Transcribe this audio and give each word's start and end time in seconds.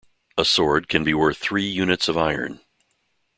A 0.35 0.43
sword 0.43 0.87
can 0.89 1.03
be 1.03 1.13
worth 1.13 1.37
three 1.37 1.61
units 1.65 2.07
of 2.07 2.17
iron. 2.17 2.61